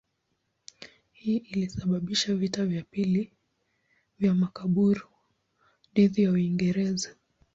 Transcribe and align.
Hii 1.11 1.37
ilisababisha 1.37 2.35
vita 2.35 2.65
vya 2.65 2.83
pili 2.83 3.33
vya 4.19 4.33
Makaburu 4.33 5.07
dhidi 5.95 6.23
ya 6.23 6.31
Uingereza. 6.31 7.15